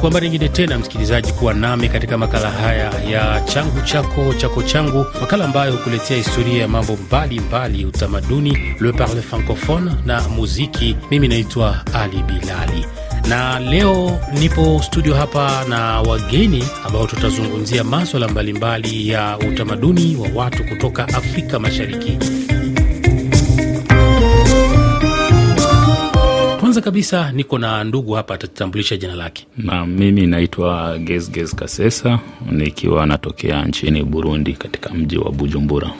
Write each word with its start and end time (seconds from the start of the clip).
kwa 0.00 0.10
mara 0.10 0.24
nyingine 0.28 0.48
tena, 0.48 0.78
msikilizaji, 0.78 1.32
kuwa 1.32 1.54
nami 1.54 1.88
katika 1.88 2.18
makala 2.18 2.50
haya 2.50 2.92
ya 3.10 3.40
changu 3.40 3.80
chako 3.80 4.34
chako 4.34 4.62
changu, 4.62 5.06
makala 5.20 5.44
ambayo 5.44 5.72
hukuletea 5.72 6.16
historia 6.16 6.60
ya 6.62 6.68
mambo 6.68 6.96
mbalimbali, 6.96 7.84
utamaduni, 7.84 8.58
le 8.80 8.92
parle 8.92 9.22
francophone 9.22 9.90
na 10.06 10.28
muziki. 10.28 10.96
Mimi 11.10 11.28
naitwa 11.28 11.84
Ali 11.94 12.22
Bilali 12.22 12.86
na 13.28 13.58
leo 13.60 14.20
nipo 14.38 14.82
studio 14.82 15.14
hapa 15.14 15.64
na 15.68 16.00
wageni 16.00 16.64
ambao 16.86 17.06
tutazungumzia 17.06 17.84
maswala 17.84 18.28
mbalimbali 18.28 19.08
ya 19.08 19.38
utamaduni 19.38 20.16
wa 20.16 20.28
watu 20.44 20.64
kutoka 20.64 21.08
Afrika 21.08 21.58
Mashariki. 21.58 22.18
Kwanza 26.70 26.80
kabisa 26.80 27.32
niko 27.32 27.58
na 27.58 27.84
ndugu 27.84 28.12
hapa, 28.12 28.34
atatambulisha 28.34 28.96
jina 28.96 29.14
lake. 29.14 29.46
Na 29.56 29.86
mimi 29.86 30.26
naitwa 30.26 30.98
Gezgez 30.98 31.54
Kasesa 31.54 32.18
nikiwa 32.50 33.06
natokea 33.06 33.64
nchini 33.64 34.02
Burundi 34.02 34.52
katika 34.52 34.90
mji 34.94 35.18
wa 35.18 35.30
Bujumbura. 35.32 35.90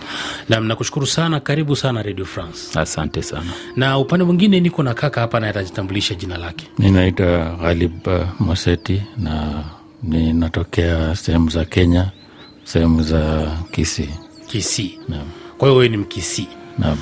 Nam, 0.48 0.66
nakushukuru 0.66 1.06
sana, 1.06 1.40
karibu 1.40 1.76
sana 1.76 2.02
Radio 2.02 2.24
France. 2.24 2.78
Asante 2.80 3.22
sana. 3.22 3.50
Na 3.76 3.98
upande 3.98 4.24
mwingine 4.24 4.60
niko 4.60 4.82
na 4.82 4.94
kaka 4.94 5.20
hapa, 5.20 5.40
naye 5.40 5.50
atajitambulisha 5.50 6.14
jina 6.14 6.38
lake. 6.38 6.66
Ninaitwa 6.78 7.56
Ghalib 7.60 8.08
Moseti 8.40 9.02
na 9.18 9.64
ninatokea 10.02 11.16
sehemu 11.16 11.50
za 11.50 11.64
Kenya, 11.64 12.10
sehemu 12.64 13.02
za 13.02 13.50
Kisii. 13.70 14.10
Kisii. 14.46 14.98
Kwa 15.58 15.68
hiyo 15.68 15.76
wewe 15.78 15.88
ni 15.88 15.96
Mkisii? 15.96 16.48
Naam 16.78 16.98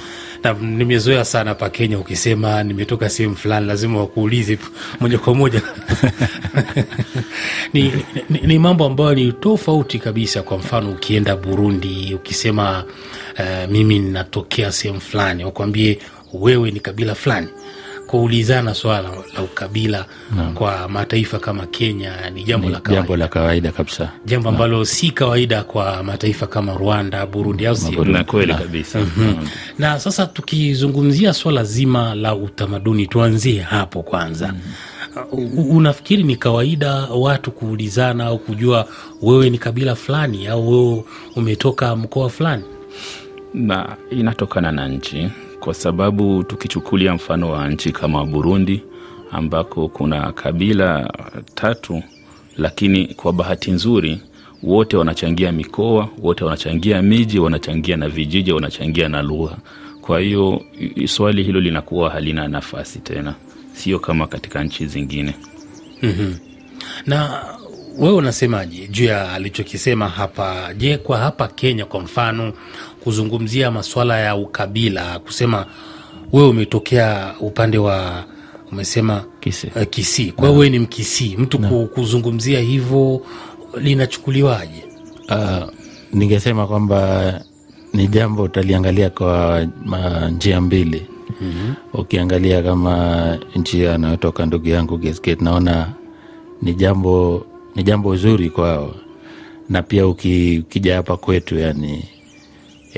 na 0.55 0.61
nimezoea 0.61 1.25
sana 1.25 1.55
pa 1.55 1.71
Kenya, 1.71 1.99
ukisema 1.99 2.63
nimetoka 2.63 3.09
sehemu 3.09 3.37
fulani 3.37 3.67
lazima 3.67 4.01
wakuulize 4.01 4.59
moja 5.01 5.19
kwa 5.19 5.35
moja 5.35 5.63
ni, 7.73 7.93
ni, 8.31 8.41
ni 8.41 8.59
mambo 8.59 8.85
ambayo 8.85 9.15
ni 9.15 9.33
tofauti 9.33 9.99
kabisa. 9.99 10.43
Kwa 10.43 10.59
mfano 10.59 10.91
ukienda 10.91 11.37
Burundi 11.37 12.15
ukisema 12.15 12.85
uh, 13.39 13.71
mimi 13.71 13.99
ninatokea 13.99 14.73
sehemu 14.73 15.01
fulani, 15.01 15.45
wakwambie 15.45 15.99
wewe 16.33 16.71
ni 16.71 16.81
kabila 16.81 17.15
fulani 17.15 17.49
kuulizana 18.09 18.75
swala 18.75 19.11
la 19.35 19.43
ukabila 19.43 20.07
no. 20.37 20.53
kwa 20.55 20.89
mataifa 20.89 21.39
kama 21.39 21.67
Kenya 21.67 22.31
ni 22.31 22.43
jambo 22.45 22.71
la 22.71 22.81
kawaida, 22.81 23.01
jambo 23.03 23.17
la 23.17 23.29
kawaida 23.29 23.73
kabisa, 23.73 24.13
jambo 24.27 24.49
ambalo 24.49 24.79
no. 24.79 24.85
si 24.85 25.11
kawaida 25.11 25.63
kwa 25.63 26.03
mataifa 26.03 26.47
kama 26.47 26.75
Rwanda, 26.75 27.27
Burundi 27.27 27.67
au 27.67 27.77
si 27.77 27.93
kweli 28.27 28.55
kabisa. 28.55 28.99
mm-hmm. 28.99 29.49
na 29.79 30.01
sasa 30.01 30.27
tukizungumzia 30.27 31.33
swala 31.35 31.65
zima 31.65 32.15
la 32.15 32.35
utamaduni, 32.35 33.07
tuanzie 33.07 33.61
hapo 33.61 34.03
kwanza. 34.03 34.49
mm. 34.53 34.61
Uh, 35.33 35.77
unafikiri 35.77 36.23
ni 36.23 36.37
kawaida 36.37 36.95
watu 36.95 37.51
kuulizana 37.51 38.25
au 38.27 38.39
kujua 38.39 38.89
wewe 39.23 39.51
ni 39.51 39.59
kabila 39.59 39.95
fulani 39.95 40.47
au 40.47 40.69
wewe 40.71 41.05
umetoka 41.37 41.97
mkoa 41.97 42.29
fulani? 42.31 42.65
Na 43.55 43.97
inatokana 44.11 44.73
na 44.73 44.89
nchi 44.89 45.31
kwa 45.61 45.75
sababu 45.75 46.45
tukichukulia 46.45 47.15
mfano 47.15 47.51
wa 47.51 47.69
nchi 47.69 47.93
kama 47.93 48.25
Burundi 48.27 48.83
ambako 49.33 49.89
kuna 49.89 50.33
kabila 50.33 51.13
tatu, 51.55 52.03
lakini 52.57 53.07
kwa 53.15 53.33
bahati 53.33 53.71
nzuri 53.71 54.21
wote 54.63 54.97
wanachangia 54.97 55.53
mikoa, 55.53 56.09
wote 56.23 56.45
wanachangia 56.45 57.03
miji, 57.03 57.39
wanachangia 57.39 57.97
na 57.97 58.09
vijiji, 58.09 58.53
wanachangia 58.53 59.09
na 59.09 59.23
lugha. 59.23 59.57
Kwa 60.01 60.21
hiyo 60.21 60.63
swali 61.07 61.43
hilo 61.43 61.61
linakuwa 61.61 62.11
halina 62.11 62.49
nafasi 62.49 62.99
tena, 62.99 63.35
sio 63.73 63.99
kama 63.99 64.27
katika 64.27 64.65
nchi 64.65 64.87
zingine. 64.87 65.35
mm-hmm. 66.03 66.37
na 67.07 67.45
wewe 67.99 68.15
unasemaje 68.15 68.87
juu 68.89 69.05
ya 69.05 69.33
alichokisema 69.33 70.09
hapa? 70.09 70.75
Je, 70.75 70.97
kwa 70.99 71.19
hapa 71.19 71.49
Kenya 71.49 71.85
kwa 71.85 72.01
mfano, 72.01 72.53
kuzungumzia 73.05 73.71
maswala 73.71 74.19
ya 74.21 74.37
ukabila, 74.37 75.19
kusema 75.19 75.67
wewe 76.33 76.49
umetokea 76.49 77.35
upande 77.41 77.79
wa 77.79 78.25
umesema 78.73 79.25
Kisii, 79.41 79.71
uh, 79.77 79.83
Kisii. 79.91 80.33
Kwa 80.33 80.45
hiyo 80.49 80.59
wewe 80.59 80.71
ni 80.71 80.79
Mkisii, 80.79 81.37
mtu 81.37 81.59
na 81.59 81.69
kuzungumzia 81.71 82.61
hivyo 82.61 83.21
linachukuliwaje? 83.81 84.85
Uh, 85.29 85.69
ningesema 86.13 86.67
kwamba 86.67 87.33
ni 87.93 88.07
jambo 88.09 88.43
utaliangalia 88.43 89.11
kwa 89.11 89.67
njia 90.31 90.61
mbili. 90.61 91.07
mm-hmm. 91.41 91.75
Ukiangalia 92.01 92.63
kama 92.63 93.39
njia 93.57 93.95
anayotoka 93.95 94.47
ndugu 94.47 94.69
yangu 94.69 94.99
Gesket, 94.99 95.41
naona 95.43 95.93
ni 96.63 96.75
jambo 96.75 97.47
ni 97.79 97.85
jambo 97.85 98.17
zuri 98.17 98.51
kwao, 98.51 98.95
na 99.69 99.83
pia 99.83 100.07
uki, 100.07 100.59
ukija 100.65 100.97
hapa 100.97 101.17
kwetu 101.17 101.59
yani 101.59 102.05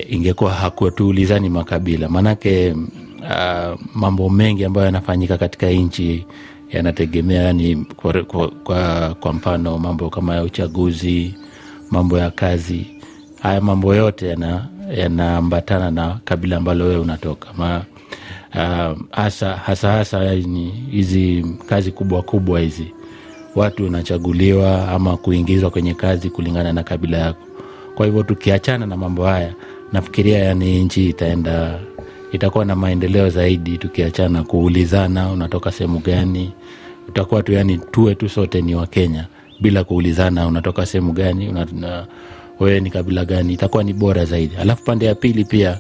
ingekuwa 0.09 0.53
hakutuulizani 0.53 1.49
makabila, 1.49 2.09
maanake 2.09 2.73
uh, 3.21 3.81
mambo 3.95 4.31
mengi 4.31 4.65
ambayo 4.65 4.87
yanafanyika 4.87 5.39
katika 5.39 5.71
nchi 5.71 6.27
yanategemea 6.73 7.43
yani, 7.43 7.77
kwa, 7.97 8.23
kwa, 8.23 9.15
kwa, 9.15 9.33
mfano 9.33 9.79
mambo 9.79 10.11
kama 10.11 10.35
ya 10.35 10.43
uchaguzi, 10.43 11.35
mambo 11.91 12.19
ya 12.19 12.31
kazi, 12.31 12.87
haya 13.43 13.61
mambo 13.61 13.95
yote 13.95 14.37
yanaambatana 14.97 15.85
yana 15.85 16.09
na 16.09 16.21
kabila 16.25 16.57
ambalo 16.57 16.85
wewe 16.85 17.01
unatoka. 17.01 17.49
Ma, 17.57 17.85
uh, 18.55 18.99
hasa 19.11 19.57
hasa 19.57 19.93
hasa 19.93 20.33
hizi 20.91 21.47
kazi 21.69 21.93
kubwa 21.93 22.23
kubwa 22.23 22.61
hizi 22.61 22.93
watu 23.56 23.87
unachaguliwa 23.87 24.88
ama 24.88 25.16
kuingizwa 25.16 25.71
kwenye 25.71 25.94
kazi 25.94 26.31
kulingana 26.31 26.72
na 26.72 26.83
kabila 26.83 27.19
yako. 27.19 27.47
Kwa 27.94 28.06
hivyo 28.06 28.22
tukiachana 28.22 28.87
na 28.87 28.97
mambo 28.97 29.25
haya, 29.25 29.55
nafikiria 29.93 30.38
yani 30.38 30.84
nchi 30.84 31.09
itaenda 31.09 31.78
itakuwa 32.33 32.65
na 32.65 32.77
maendeleo 32.77 33.28
zaidi, 33.31 33.78
tukiachana 33.78 34.43
kuulizana 34.43 35.31
unatoka 35.33 35.72
sehemu 35.72 35.99
gani. 35.99 36.53
Utakuwa 37.09 37.43
tu 37.43 37.53
yani 37.53 37.78
tuwe 37.91 38.15
tu 38.15 38.28
sote 38.28 38.62
ni 38.62 38.75
Wakenya 38.75 39.27
bila 39.60 39.84
kuulizana 39.84 40.47
unatoka 40.47 40.87
sehemu 40.87 41.12
gani, 41.12 41.55
wewe 42.60 42.81
ni 42.81 42.91
kabila 42.91 43.25
gani, 43.25 43.53
itakuwa 43.53 43.83
ni 43.84 43.93
bora 43.93 44.25
zaidi. 44.25 44.56
Alafu 44.56 44.84
pande 44.84 45.06
ya 45.06 45.15
pili 45.15 45.44
pia 45.44 45.78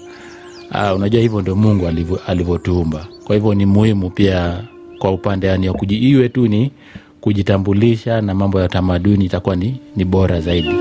aa, 0.72 0.94
unajua 0.94 1.20
hivyo 1.20 1.40
ndio 1.40 1.56
Mungu 1.56 1.88
alivyotuumba. 2.26 3.06
Kwa 3.24 3.36
hivyo 3.36 3.54
ni 3.54 3.66
muhimu 3.66 4.10
pia 4.10 4.64
kwa 4.98 5.10
upande 5.12 5.46
yani 5.46 5.72
iwe 5.88 6.28
tu 6.28 6.48
ni 6.48 6.70
kujitambulisha 7.20 8.20
na 8.20 8.34
mambo 8.34 8.60
ya 8.60 8.66
utamaduni 8.66 9.24
itakuwa 9.24 9.56
ni, 9.56 9.80
ni 9.96 10.04
bora 10.04 10.40
zaidi. 10.40 10.74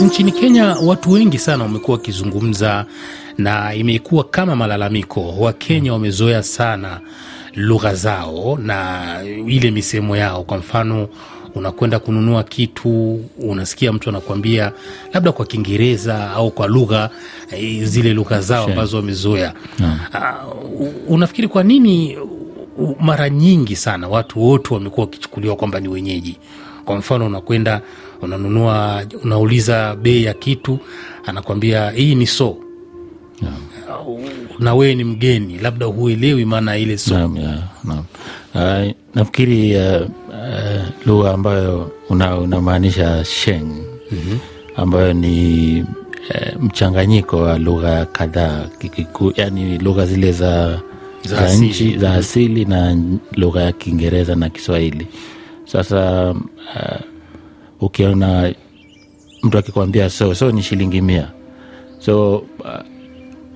Nchini 0.00 0.32
Kenya 0.32 0.76
watu 0.84 1.10
wengi 1.12 1.38
sana 1.38 1.62
wamekuwa 1.64 1.96
wakizungumza 1.96 2.86
na 3.38 3.74
imekuwa 3.74 4.24
kama 4.24 4.56
malalamiko. 4.56 5.34
Wakenya 5.38 5.92
wamezoea 5.92 6.42
sana 6.42 7.00
lugha 7.54 7.94
zao 7.94 8.58
na 8.62 9.02
ile 9.46 9.70
misemo 9.70 10.16
yao. 10.16 10.44
Kwa 10.44 10.58
mfano, 10.58 11.08
unakwenda 11.56 11.98
kununua 11.98 12.42
kitu, 12.42 13.20
unasikia 13.38 13.92
mtu 13.92 14.08
anakuambia 14.08 14.72
labda 15.12 15.32
kwa 15.32 15.46
Kiingereza 15.46 16.30
au 16.30 16.50
kwa 16.50 16.66
lugha 16.66 17.10
zile 17.82 18.14
lugha 18.14 18.40
zao 18.40 18.64
ambazo 18.64 18.96
wamezoea. 18.96 19.54
Uh, 19.80 20.86
unafikiri 21.08 21.48
kwa 21.48 21.62
nini 21.62 22.18
mara 23.00 23.30
nyingi 23.30 23.76
sana 23.76 24.08
watu 24.08 24.42
wote 24.42 24.74
wamekuwa 24.74 25.06
wakichukuliwa 25.06 25.56
kwamba 25.56 25.80
ni 25.80 25.88
wenyeji? 25.88 26.36
Kwa 26.84 26.96
mfano, 26.96 27.26
unakwenda 27.26 27.80
unanunua, 28.22 29.04
unauliza 29.24 29.96
bei 29.96 30.24
ya 30.24 30.34
kitu, 30.34 30.78
anakwambia 31.26 31.90
hii 31.90 32.14
ni 32.14 32.26
so 32.26 32.56
na 34.58 34.74
wewe 34.74 34.94
ni 34.94 35.04
mgeni, 35.04 35.58
labda 35.58 35.86
huelewi 35.86 36.44
maana 36.44 36.76
ile 36.76 36.98
so. 36.98 37.14
Naam, 37.18 37.38
naam. 37.84 38.04
Uh, 38.54 38.92
nafikiri 39.14 39.76
uh, 39.76 40.06
uh, 40.46 41.06
lugha 41.06 41.32
ambayo 41.34 41.90
unamaanisha 42.08 43.10
una 43.12 43.24
sheng 43.24 43.66
mm-hmm. 44.10 44.38
ambayo 44.76 45.12
ni 45.12 45.80
uh, 46.30 46.62
mchanganyiko 46.62 47.36
wa 47.36 47.58
lugha 47.58 48.04
kadhaa, 48.04 48.68
yani 49.36 49.78
lugha 49.78 50.06
zile 50.06 50.32
za 50.32 50.80
za 51.24 51.54
nchi 51.54 51.98
za 51.98 52.14
asili 52.14 52.64
na 52.64 52.96
lugha 53.32 53.62
ya 53.62 53.72
Kiingereza 53.72 54.34
na 54.34 54.48
Kiswahili. 54.48 55.06
Sasa 55.64 56.30
uh, 56.30 57.00
ukiona 57.80 58.54
mtu 59.42 59.58
akikwambia 59.58 60.10
so 60.10 60.34
so 60.34 60.50
ni 60.52 60.62
shilingi 60.62 61.00
mia, 61.00 61.28
so 61.98 62.36
uh, 62.36 62.44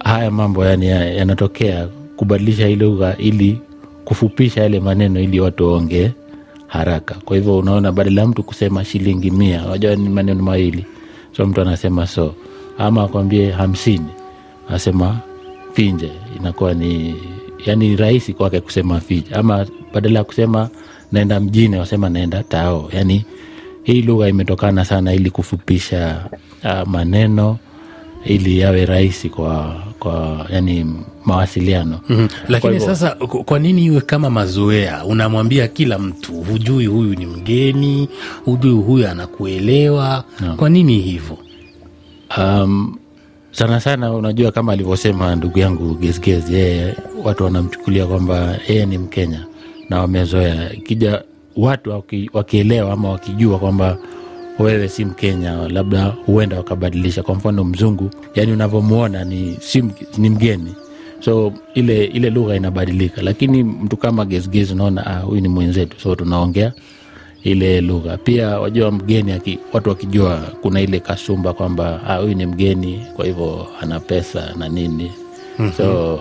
haya 0.04 0.31
mambo 0.31 0.64
yani 0.64 0.87
yanatokea 0.88 1.88
kubadilisha 2.16 2.66
hii 2.66 2.76
lugha 2.76 3.16
ili 3.16 3.60
kufupisha 4.04 4.62
yale 4.62 4.81
maneno 4.81 5.20
ili 5.20 5.40
watu 5.40 5.66
waongee 5.72 6.10
haraka. 6.70 7.14
Kwa 7.25 7.37
hivyo 7.37 7.58
unaona, 7.58 7.93
badala 7.93 8.20
ya 8.20 8.26
mtu 8.28 8.43
kusema 8.43 8.84
shilingi 8.84 9.31
mia, 9.31 9.62
wajua 9.64 9.96
ni 9.96 10.08
maneno 10.08 10.43
mawili, 10.43 10.84
so 11.37 11.46
mtu 11.46 11.61
anasema 11.61 12.06
so, 12.06 12.34
ama 12.78 13.02
akwambie 13.02 13.50
hamsini, 13.50 14.06
asema 14.69 15.19
finje, 15.72 16.12
inakuwa 16.40 16.75
ni 16.75 17.14
yani 17.67 17.96
rahisi 17.96 18.32
kwake 18.34 18.61
kusema 18.61 19.00
finje, 19.00 19.34
ama 19.34 19.67
badala 19.94 20.19
ya 20.19 20.25
kusema 20.25 20.69
naenda 21.12 21.40
mjini 21.40 21.76
wasema 21.76 22.08
naenda 22.08 22.43
tao. 22.43 22.88
Yani 22.93 23.25
hii 23.82 24.02
lugha 24.02 24.28
imetokana 24.28 24.84
sana 24.84 25.14
ili 25.14 25.31
kufupisha 25.31 26.25
uh, 26.64 26.88
maneno 26.88 27.56
ili 28.25 28.58
yawe 28.58 28.87
rahisi 28.87 29.28
kwa 29.28 29.76
kwa 30.00 30.47
yani 30.50 30.87
mawasiliano 31.25 32.00
Mhm. 32.08 32.26
Lakini 32.49 32.76
kwa 32.81 32.87
sasa 32.97 33.11
kwa 33.44 33.58
nini 33.58 33.85
iwe 33.85 34.00
kama 34.00 34.31
mazoea? 34.31 35.05
Unamwambia 35.05 35.69
kila 35.69 35.99
mtu, 35.99 36.32
hujui 36.32 36.87
huyu 36.87 37.14
ni 37.14 37.26
mgeni, 37.26 38.08
hujui 38.44 38.73
huyu 38.82 39.08
anakuelewa. 39.08 40.25
Kwa 40.56 40.69
nini 40.69 40.99
hivyo? 41.00 41.38
um, 42.38 42.97
sana 43.52 43.81
sana 43.81 44.12
unajua 44.12 44.52
kama 44.52 44.73
alivyosema 44.73 45.37
ndugu 45.37 45.58
yangu 45.58 45.94
Gezgez, 45.94 46.50
yeye 46.50 46.94
watu 47.25 47.44
wanamchukulia 47.44 48.06
kwamba 48.06 48.58
yeye 48.69 48.87
ni 48.87 48.99
Mkenya 48.99 49.47
na 49.88 50.00
wamezoea. 50.00 50.73
Ikija 50.73 51.23
watu 51.56 51.91
waki, 51.91 52.31
wakielewa 52.32 52.93
ama 52.93 53.11
wakijua 53.11 53.58
kwamba 53.58 53.99
wewe 54.60 54.88
si 54.88 55.04
Mkenya, 55.04 55.68
labda 55.68 56.04
huenda 56.26 56.56
wakabadilisha. 56.56 57.22
Kwa 57.22 57.34
mfano 57.34 57.64
mzungu, 57.64 58.10
yani 58.34 58.52
unavyomwona 58.52 59.24
ni, 59.24 59.56
si, 59.60 59.84
ni 60.18 60.30
mgeni. 60.30 60.74
So 61.20 61.52
ile 61.74 62.04
ile 62.04 62.30
lugha 62.30 62.56
inabadilika, 62.56 63.22
lakini 63.22 63.64
mtu 63.64 63.96
kama 63.96 64.24
gezigezi 64.24 64.72
unaona 64.72 65.06
ah, 65.06 65.18
huyu 65.20 65.40
ni 65.40 65.48
mwenzetu, 65.48 66.00
so 66.00 66.14
tunaongea 66.14 66.72
ile 67.42 67.80
lugha. 67.80 68.16
Pia. 68.16 68.60
Wajua 68.60 68.90
mgeni 68.90 69.32
aki, 69.32 69.58
watu 69.72 69.88
wakijua 69.88 70.36
kuna 70.62 70.80
ile 70.80 71.00
kasumba 71.00 71.52
kwamba 71.52 72.00
ah, 72.06 72.22
ni 72.22 72.46
mgeni, 72.46 73.06
kwa 73.16 73.24
hivyo 73.26 73.66
ana 73.80 74.00
pesa 74.00 74.54
na 74.58 74.68
nini. 74.68 75.12
So 75.76 76.20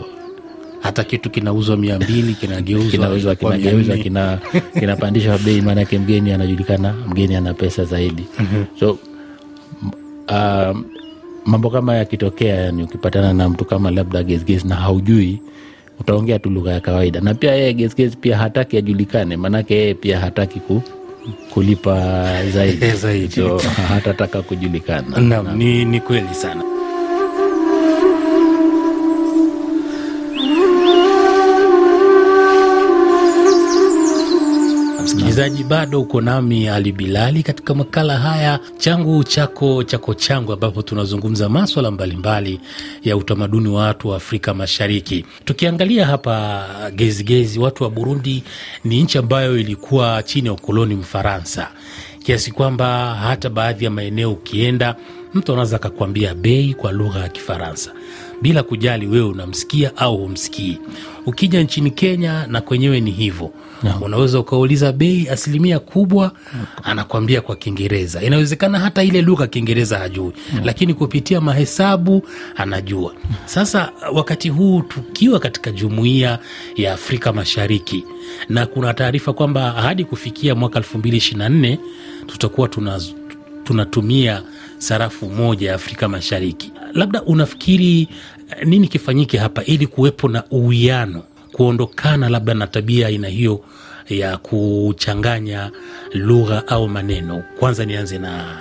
Hata 0.81 1.03
kitu 1.03 1.29
kinauzwa 1.29 1.77
mia 1.77 1.95
mbili 1.99 2.33
kinageuzwa 2.33 2.89
kinageuzwa 3.35 3.97
kina 3.97 4.39
kinapandishwa 4.79 5.37
bei, 5.37 5.61
maanake 5.61 5.99
mgeni 5.99 6.31
anajulikana, 6.31 6.93
mgeni 7.07 7.35
ana 7.35 7.53
pesa 7.53 7.83
zaidi. 7.85 8.23
So 8.79 8.97
m- 9.83 9.91
um, 10.35 10.85
mambo 11.45 11.69
kama 11.69 11.95
yakitokea, 11.95 12.55
yani 12.55 12.83
ukipatana 12.83 13.33
na 13.33 13.49
mtu 13.49 13.65
kama 13.65 13.91
labda 13.91 14.23
Gezgez 14.23 14.65
na 14.65 14.75
haujui, 14.75 15.41
utaongea 15.99 16.39
tu 16.39 16.49
lugha 16.49 16.71
ya 16.71 16.79
kawaida, 16.79 17.21
na 17.21 17.33
pia 17.33 17.51
yeye 17.55 17.73
Gezgez 17.73 18.15
pia 18.17 18.37
hataki 18.37 18.77
ajulikane, 18.77 19.37
maanake 19.37 19.75
yeye 19.75 19.93
pia 19.93 20.19
hataki 20.19 20.59
ku, 20.59 20.81
kulipa 21.53 21.95
zaidi, 22.51 22.91
Zaidi. 23.01 23.31
so 23.35 23.57
hatataka 23.87 24.41
kujulikana. 24.41 25.17
Naam, 25.21 25.57
ni, 25.57 25.85
ni 25.85 25.99
kweli 26.01 26.33
sana. 26.33 26.63
Msikilizaji, 35.29 35.63
bado 35.63 36.01
uko 36.01 36.21
nami 36.21 36.67
Ali 36.69 36.91
Bilali 36.91 37.43
katika 37.43 37.73
makala 37.75 38.17
haya 38.17 38.59
changu 38.77 39.23
chako 39.23 39.83
chako 39.83 40.13
changu, 40.13 40.53
ambapo 40.53 40.81
tunazungumza 40.81 41.49
maswala 41.49 41.91
mbalimbali 41.91 42.59
ya 43.03 43.17
utamaduni 43.17 43.67
wa 43.69 43.81
watu 43.83 44.07
wa 44.07 44.15
Afrika 44.17 44.53
Mashariki. 44.53 45.25
Tukiangalia 45.45 46.05
hapa 46.05 46.65
gezigezi, 46.95 47.59
watu 47.59 47.83
wa 47.83 47.89
Burundi 47.89 48.43
ni 48.83 49.03
nchi 49.03 49.17
ambayo 49.17 49.57
ilikuwa 49.59 50.23
chini 50.23 50.47
ya 50.47 50.53
ukoloni 50.53 50.95
Mfaransa, 50.95 51.67
kiasi 52.23 52.51
kwamba 52.51 53.15
hata 53.15 53.49
baadhi 53.49 53.85
ya 53.85 53.91
maeneo 53.91 54.31
ukienda, 54.31 54.95
mtu 55.33 55.51
anaweza 55.51 55.75
akakwambia 55.75 56.35
bei 56.35 56.73
kwa 56.73 56.91
lugha 56.91 57.19
ya 57.19 57.29
Kifaransa 57.29 57.91
bila 58.41 58.63
kujali 58.63 59.07
wewe 59.07 59.25
unamsikia 59.29 59.97
au 59.97 60.17
humsikii. 60.17 60.77
Ukija 61.25 61.63
nchini 61.63 61.91
Kenya 61.91 62.47
na 62.47 62.61
kwenyewe 62.61 62.99
ni 62.99 63.11
hivyo 63.11 63.51
unaweza 64.01 64.39
ukauliza 64.39 64.91
bei, 64.91 65.29
asilimia 65.29 65.79
kubwa 65.79 66.31
anakwambia 66.83 67.41
kwa 67.41 67.55
Kiingereza. 67.55 68.21
Inawezekana 68.21 68.79
hata 68.79 69.03
ile 69.03 69.21
lugha 69.21 69.47
Kiingereza 69.47 69.99
hajui, 69.99 70.31
lakini 70.63 70.93
kupitia 70.93 71.41
mahesabu 71.41 72.27
anajua. 72.55 73.13
Sasa 73.45 73.91
wakati 74.13 74.49
huu 74.49 74.81
tukiwa 74.81 75.39
katika 75.39 75.71
jumuiya 75.71 76.39
ya 76.75 76.93
Afrika 76.93 77.33
Mashariki 77.33 78.03
na 78.49 78.65
kuna 78.65 78.93
taarifa 78.93 79.33
kwamba 79.33 79.71
hadi 79.71 80.05
kufikia 80.05 80.55
mwaka 80.55 80.79
2024 80.79 81.77
tutakuwa 82.27 82.67
tuna 82.67 83.01
tunatumia 83.63 84.41
sarafu 84.79 85.29
moja 85.29 85.69
ya 85.69 85.75
Afrika 85.75 86.07
Mashariki. 86.07 86.71
Labda 86.93 87.23
unafikiri 87.23 88.01
eh, 88.01 88.67
nini 88.67 88.87
kifanyike 88.87 89.37
hapa 89.37 89.63
ili 89.63 89.87
kuwepo 89.87 90.27
na 90.29 90.43
uwiano, 90.51 91.23
kuondokana 91.51 92.29
labda 92.29 92.53
na 92.53 92.67
tabia 92.67 93.07
aina 93.07 93.27
hiyo 93.27 93.61
ya 94.09 94.37
kuchanganya 94.37 95.71
lugha 96.13 96.67
au 96.67 96.87
maneno? 96.89 97.43
Kwanza 97.59 97.85
nianze 97.85 98.17
na 98.17 98.57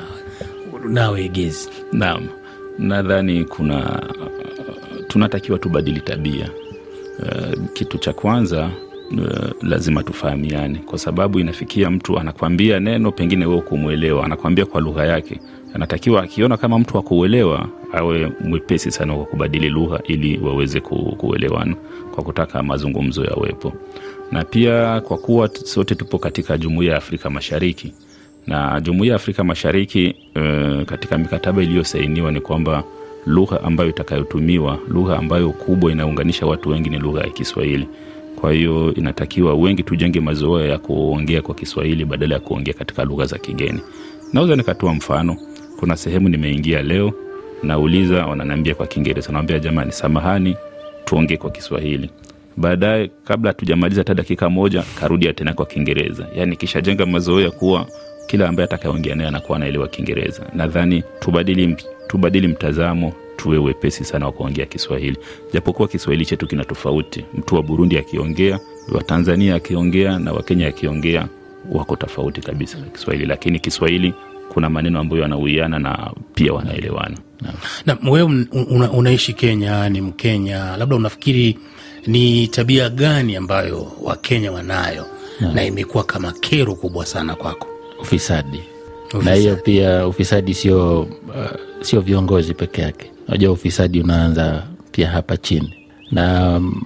nawe 0.89 1.29
Gezi. 1.29 1.69
Naam, 1.93 2.29
nadhani 2.79 3.45
kuna 3.45 4.03
tunatakiwa 5.09 5.59
tubadili 5.59 6.01
tabia. 6.01 6.51
Uh, 7.19 7.69
kitu 7.73 7.99
cha 7.99 8.13
kwanza 8.13 8.71
uh, 9.11 9.63
lazima 9.69 10.03
tufahamiane, 10.03 10.79
kwa 10.79 10.99
sababu 10.99 11.39
inafikia 11.41 11.91
mtu 11.91 12.19
anakwambia 12.19 12.81
neno 12.81 13.13
pengine 13.13 13.47
wewe 13.47 13.61
kumwelewa, 13.61 14.25
anakwambia 14.25 14.67
kwa 14.67 14.81
lugha 14.81 15.05
yake. 15.07 15.41
Anatakiwa 15.75 16.23
akiona 16.23 16.57
kama 16.57 16.79
mtu 16.79 16.99
akuelewa 16.99 17.69
awe 17.93 18.33
mwepesi 18.45 18.91
sana 18.91 19.15
kwa 19.15 19.25
kubadili 19.25 19.69
lugha 19.69 20.01
ili 20.05 20.39
waweze 20.39 20.81
kuelewana 20.81 21.75
kwa 22.15 22.25
kutaka 22.25 22.63
mazungumzo 22.63 23.25
yawepo, 23.25 23.73
na 24.33 24.45
pia 24.45 25.01
kwa 25.01 25.19
kuwa 25.19 25.49
sote 25.49 25.95
tupo 25.95 26.19
katika 26.19 26.59
jumuiya 26.59 26.93
ya 26.93 26.99
Afrika 26.99 27.31
Mashariki 27.31 27.93
na 28.47 28.81
jumuiya 28.81 29.11
ya 29.13 29.17
Afrika 29.17 29.45
Mashariki 29.45 30.15
e, 30.35 30.85
katika 30.85 31.19
mikataba 31.19 31.63
iliyosainiwa 31.63 32.33
ni 32.33 32.41
kwamba 32.41 32.85
lugha 33.27 33.63
ambayo 33.63 33.91
itakayotumiwa, 33.91 34.79
lugha 34.89 35.19
ambayo 35.19 35.51
kubwa 35.51 35.93
inaunganisha 35.93 36.47
watu 36.47 36.69
wengi 36.69 36.91
ni 36.91 36.99
lugha 36.99 37.21
ya 37.21 37.31
Kiswahili. 37.31 37.89
Kwa 38.41 38.53
hiyo 38.53 38.95
inatakiwa 38.95 39.55
wengi 39.55 39.83
tujenge 39.83 40.21
mazoea 40.21 40.67
ya 40.67 40.79
kuongea 40.79 41.43
kwa 41.43 41.55
Kiswahili 41.55 42.05
badala 42.05 42.35
ya 42.35 42.41
kuongea 42.41 42.75
katika 42.75 43.05
lugha 43.05 43.27
za 43.27 43.39
kigeni. 43.39 43.81
Naweza 44.33 44.57
nikatoa 44.57 44.95
mfano. 44.95 45.37
Kuna 45.81 45.97
sehemu 45.97 46.29
nimeingia 46.29 46.83
leo, 46.83 47.13
nauliza, 47.63 48.27
wananiambia 48.27 48.75
kwa 48.75 48.87
Kiingereza, 48.87 49.33
nawambia 49.33 49.59
jamani, 49.59 49.93
samahani, 49.93 50.57
tuongee 51.05 51.37
kwa 51.37 51.51
Kiswahili. 51.51 52.11
Baadaye, 52.57 53.11
kabla 53.25 53.51
hatujamaliza 53.51 54.01
hata 54.01 54.15
dakika 54.15 54.51
moja, 54.51 54.85
karudia 55.01 55.33
tena 55.33 55.53
kwa 55.55 55.67
Kiingereza. 55.67 56.27
Yani 56.35 56.57
kishajenga 56.57 57.07
mazoea 57.07 57.51
kuwa 57.51 57.87
kila 58.27 58.49
ambaye 58.49 58.65
atakayeongea 58.65 59.15
naye 59.15 59.29
anakuwa 59.29 59.57
anaelewa 59.57 59.89
Kiingereza. 59.89 60.47
Nadhani 60.55 61.03
tubadili, 61.21 61.77
tubadili 62.07 62.49
mtazamo, 62.49 63.13
tuwe 63.37 63.59
wepesi 63.59 64.05
sana 64.05 64.27
wa 64.27 64.33
kuongea 64.33 64.67
Kiswahili, 64.67 65.17
japokuwa 65.53 65.89
Kiswahili 65.89 66.27
chetu 66.27 66.47
kina 66.47 66.65
tofauti. 66.65 67.25
Mtu 67.35 67.55
wa 67.55 67.63
Burundi 67.63 67.99
akiongea, 67.99 68.59
wa 68.93 69.03
Tanzania 69.03 69.55
akiongea 69.55 70.19
na 70.19 70.33
Wakenya 70.33 70.69
akiongea 70.69 71.29
wako 71.73 71.97
tofauti 71.97 72.41
kabisa 72.41 72.79
na 72.79 72.87
Kiswahili, 72.87 73.27
lakini 73.27 73.59
Kiswahili 73.59 74.15
kuna 74.53 74.71
maneno 74.71 75.01
ambayo 75.01 75.23
wanauiana 75.23 75.79
na 75.79 76.11
pia 76.35 76.53
wanaelewana. 76.53 77.17
Na 77.87 77.97
wewe 78.11 78.47
una, 78.71 78.91
unaishi 78.91 79.33
Kenya, 79.33 79.89
ni 79.89 80.01
Mkenya, 80.01 80.77
labda 80.77 80.97
unafikiri 80.97 81.59
ni 82.07 82.49
tabia 82.49 82.89
gani 82.89 83.37
ambayo 83.37 83.93
Wakenya 84.03 84.53
wanayo 84.53 85.07
na 85.55 85.65
imekuwa 85.65 86.05
kama 86.05 86.33
kero 86.33 86.75
kubwa 86.75 87.07
sana 87.07 87.35
kwako? 87.35 87.67
ufisadi 88.01 88.61
Ufisadi. 89.07 89.25
na 89.25 89.35
hiyo 89.35 89.57
pia 89.57 90.07
ufisadi 90.07 90.55
sio 90.55 91.01
uh, 91.03 91.07
sio 91.81 92.01
viongozi 92.01 92.55
peke 92.55 92.81
yake 92.83 93.11
unajua 93.29 93.53
ufisadi 93.53 94.01
unaanza 94.01 94.63
pia 94.93 95.09
hapa 95.11 95.37
chini 95.37 95.75
na 96.11 96.57
um, 96.57 96.83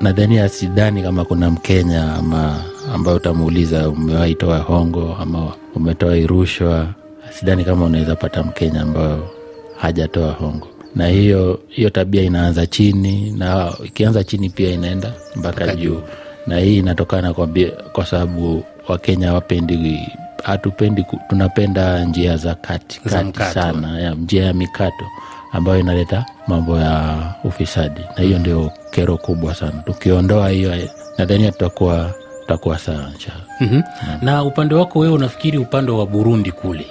nadhania 0.00 0.48
sidhani 0.48 1.02
kama 1.02 1.24
kuna 1.24 1.50
mkenya 1.50 2.14
ama 2.14 2.64
ambayo 2.92 3.16
utamuuliza 3.16 3.88
umewahi 3.88 4.34
toa 4.34 4.58
hongo 4.58 5.16
ama 5.20 5.52
umetoa 5.74 6.16
rushwa? 6.26 6.86
Sidhani 7.30 7.64
kama 7.64 7.84
unaweza 7.84 8.16
pata 8.16 8.42
mkenya 8.42 8.80
ambayo 8.82 9.28
hajatoa 9.76 10.32
hongo. 10.32 10.68
Na 10.96 11.08
hiyo 11.08 11.60
hiyo 11.68 11.90
tabia 11.90 12.22
inaanza 12.22 12.66
chini 12.66 13.30
na 13.30 13.72
ikianza 13.84 14.24
chini 14.24 14.50
pia 14.50 14.70
inaenda 14.70 15.12
mpaka 15.36 15.74
juu. 15.76 16.00
na 16.46 16.58
hii 16.58 16.78
inatokana 16.78 17.34
kwa, 17.34 17.48
kwa 17.92 18.06
sababu 18.06 18.64
wakenya 18.88 19.32
wapendi 19.34 20.08
hatupendi 20.44 21.06
tunapenda 21.28 22.04
njia 22.04 22.36
za 22.36 22.54
kati 22.54 23.00
kati 23.00 23.38
sana 23.54 24.00
ya, 24.00 24.14
njia 24.14 24.44
ya 24.44 24.54
mikato 24.54 25.04
ambayo 25.52 25.78
inaleta 25.80 26.26
mambo 26.46 26.78
ya 26.78 27.18
ufisadi. 27.44 28.00
Na 28.16 28.22
hiyo 28.22 28.38
ndio 28.38 28.70
kero 28.90 29.16
kubwa 29.16 29.54
sana. 29.54 29.82
Tukiondoa 29.86 30.48
hiyo 30.50 30.72
nadhania 31.18 31.52
tutakuwa 31.52 32.14
tutakuwa 32.52 32.78
sawa 32.78 33.10
inshallah 33.14 33.46
mm-hmm. 33.60 33.82
Na 34.22 34.44
upande 34.44 34.74
wako 34.74 34.98
wewe 34.98 35.14
unafikiri 35.14 35.58
upande 35.58 35.92
wa 35.92 36.06
Burundi 36.06 36.52
kule 36.52 36.86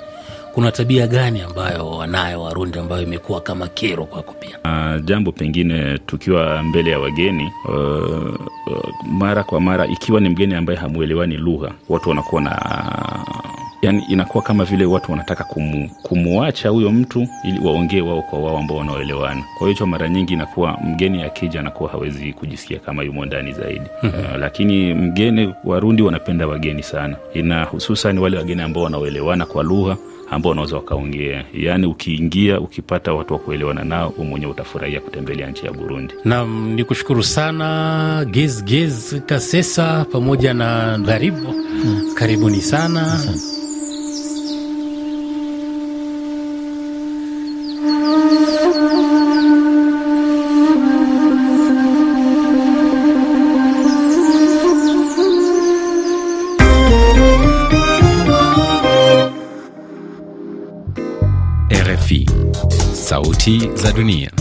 kuna 0.53 0.72
tabia 0.72 1.08
gani 1.08 1.41
ambayo 1.41 1.89
wanayo 1.89 2.41
Warundi 2.41 2.80
ambayo 2.80 3.01
imekuwa 3.03 3.41
kama 3.41 3.68
kero 3.68 4.06
kwako 4.06 4.36
pia? 4.39 4.58
Uh, 4.65 5.06
jambo 5.06 5.32
pengine 5.32 5.98
tukiwa 5.98 6.63
mbele 6.63 6.91
ya 6.91 7.00
wageni 7.00 7.51
uh, 7.70 7.74
uh, 8.68 9.06
mara 9.12 9.44
kwa 9.44 9.62
mara, 9.62 9.88
ikiwa 9.88 10.20
ni 10.22 10.30
mgeni 10.30 10.56
ambaye 10.56 10.80
hamwelewani 10.80 11.38
lugha, 11.38 11.72
watu 11.89 12.10
wanakuwa 12.10 12.41
na 12.41 12.51
yani, 13.82 14.04
inakuwa 14.10 14.44
kama 14.44 14.66
vile 14.66 14.86
watu 14.86 15.12
wanataka 15.12 15.44
kumu, 15.44 15.90
kumuacha 16.04 16.70
huyo 16.70 16.92
mtu 16.92 17.28
ili 17.44 17.60
waongee 17.60 18.02
wao 18.02 18.22
kwa 18.22 18.40
wao 18.40 18.58
ambao 18.58 18.78
wanaoelewana. 18.78 19.44
Kwa 19.58 19.70
hiyo 19.70 19.86
mara 19.86 20.10
nyingi 20.10 20.34
inakuwa 20.34 20.78
mgeni 20.84 21.24
akija 21.24 21.60
anakuwa 21.60 21.90
hawezi 21.90 22.34
kujisikia 22.34 22.80
kama 22.80 23.04
yumo 23.04 23.26
ndani 23.26 23.54
zaidi. 23.54 23.86
uh, 24.04 24.38
lakini 24.40 24.94
mgeni, 24.94 25.54
Warundi 25.64 26.02
wanapenda 26.02 26.48
wageni 26.48 26.84
sana, 26.84 27.16
ina 27.34 27.64
hususan 27.64 28.18
wale 28.18 28.38
wageni 28.38 28.62
ambao 28.62 28.84
wanaoelewana 28.84 29.46
kwa 29.46 29.64
lugha 29.64 29.98
ambao 30.32 30.50
wanaweza 30.50 30.76
wakaongea. 30.76 31.46
Yaani 31.54 31.86
ukiingia 31.88 32.60
ukipata 32.60 33.14
watu 33.14 33.34
wa 33.34 33.40
kuelewana 33.40 33.84
nao, 33.84 34.14
u 34.18 34.24
mwenyewe 34.26 34.52
utafurahia 34.52 35.00
kutembelea 35.02 35.48
nchi 35.50 35.66
ya 35.66 35.72
Burundi. 35.72 36.14
Nam 36.26 36.74
ni 36.74 36.84
kushukuru 36.84 37.24
sana 37.24 38.26
Gez 38.32 38.64
Gez 38.64 39.16
Kasesa 39.26 40.06
pamoja 40.12 40.54
na 40.54 40.98
Gharibu, 40.98 41.54
karibuni 42.16 42.62
sana. 42.62 43.20
RFI, 43.26 43.61
sauti 63.41 63.69
za 63.75 63.91
dunia. 63.91 64.40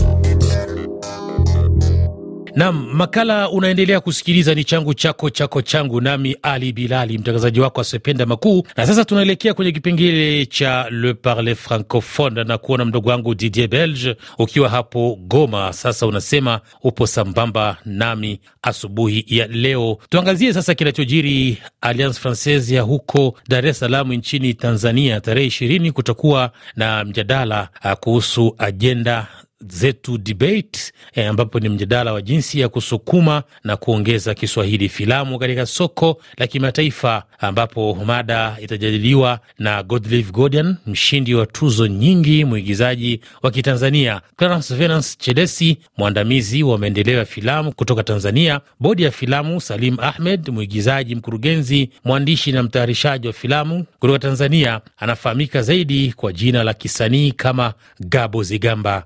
Nam, 2.61 2.87
makala 2.93 3.49
unaendelea 3.49 3.99
kusikiliza 3.99 4.55
ni 4.55 4.63
changu 4.63 4.93
chako 4.93 5.29
chako 5.29 5.61
changu, 5.61 6.01
nami 6.01 6.35
Ali 6.41 6.73
Bilali, 6.73 7.17
mtangazaji 7.17 7.59
wako 7.59 7.81
asependa 7.81 8.25
makuu. 8.25 8.63
Na 8.77 8.85
sasa 8.87 9.05
tunaelekea 9.05 9.53
kwenye 9.53 9.71
kipengele 9.71 10.45
cha 10.45 10.89
Le 10.89 11.13
Parle 11.13 11.55
Francophone 11.55 12.43
na 12.43 12.57
kuona 12.57 12.85
mdogo 12.85 13.09
wangu 13.09 13.35
Didier 13.35 13.67
Belge 13.67 14.15
ukiwa 14.39 14.69
hapo 14.69 15.17
Goma. 15.21 15.73
Sasa 15.73 16.07
unasema 16.07 16.59
upo 16.83 17.07
sambamba 17.07 17.77
nami 17.85 18.39
asubuhi 18.61 19.25
ya 19.27 19.47
leo. 19.47 19.97
Tuangazie 20.09 20.53
sasa 20.53 20.75
kinachojiri 20.75 21.57
Alliance 21.81 22.19
Francaise 22.19 22.75
ya 22.75 22.81
huko 22.81 23.35
Dar 23.49 23.65
es 23.67 23.79
Salaam 23.79 24.13
nchini 24.13 24.53
Tanzania. 24.53 25.21
Tarehe 25.21 25.47
ishirini 25.47 25.91
kutakuwa 25.91 26.51
na 26.75 27.05
mjadala 27.05 27.69
uh, 27.85 27.91
kuhusu 27.93 28.55
ajenda 28.57 29.27
zetu 29.67 30.17
debate 30.17 30.79
e, 31.15 31.25
ambapo 31.25 31.59
ni 31.59 31.69
mjadala 31.69 32.13
wa 32.13 32.21
jinsi 32.21 32.59
ya 32.59 32.69
kusukuma 32.69 33.43
na 33.63 33.77
kuongeza 33.77 34.33
Kiswahili 34.33 34.89
filamu 34.89 35.39
katika 35.39 35.65
soko 35.65 36.21
la 36.37 36.47
kimataifa, 36.47 37.23
ambapo 37.39 37.95
mada 38.05 38.57
itajadiliwa 38.61 39.39
na 39.59 39.83
Godlive 39.83 40.31
Godian, 40.31 40.75
mshindi 40.87 41.35
wa 41.35 41.45
tuzo 41.45 41.87
nyingi, 41.87 42.45
mwigizaji 42.45 43.21
wa 43.43 43.51
Kitanzania, 43.51 44.21
Clarence 44.35 44.75
Venance 44.75 45.15
Chedesi, 45.19 45.77
mwandamizi 45.97 46.63
wa 46.63 46.77
maendeleo 46.77 47.17
ya 47.17 47.25
filamu 47.25 47.71
kutoka 47.73 48.03
Tanzania, 48.03 48.61
bodi 48.79 49.03
ya 49.03 49.11
filamu, 49.11 49.61
Salim 49.61 49.97
Ahmed, 49.99 50.49
mwigizaji, 50.49 51.15
mkurugenzi, 51.15 51.89
mwandishi 52.05 52.51
na 52.51 52.63
mtayarishaji 52.63 53.27
wa 53.27 53.33
filamu 53.33 53.85
kutoka 53.99 54.19
Tanzania, 54.19 54.81
anafahamika 54.97 55.61
zaidi 55.61 56.13
kwa 56.13 56.33
jina 56.33 56.63
la 56.63 56.73
kisanii 56.73 57.31
kama 57.31 57.73
Gabo 57.99 58.43
Zigamba. 58.43 59.03